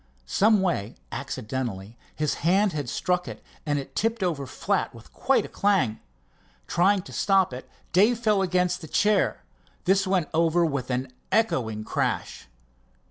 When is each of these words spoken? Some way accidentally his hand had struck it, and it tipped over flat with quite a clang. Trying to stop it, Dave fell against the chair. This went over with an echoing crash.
Some 0.25 0.63
way 0.63 0.95
accidentally 1.11 1.95
his 2.15 2.33
hand 2.41 2.73
had 2.73 2.89
struck 2.89 3.27
it, 3.27 3.39
and 3.67 3.77
it 3.77 3.95
tipped 3.95 4.23
over 4.23 4.47
flat 4.47 4.95
with 4.95 5.13
quite 5.13 5.45
a 5.45 5.47
clang. 5.47 5.99
Trying 6.65 7.03
to 7.03 7.13
stop 7.13 7.53
it, 7.53 7.69
Dave 7.93 8.17
fell 8.17 8.41
against 8.41 8.81
the 8.81 8.87
chair. 8.87 9.43
This 9.85 10.07
went 10.07 10.27
over 10.33 10.65
with 10.65 10.89
an 10.89 11.13
echoing 11.31 11.83
crash. 11.83 12.47